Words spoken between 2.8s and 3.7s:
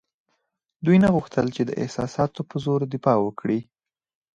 دفاع وکړي.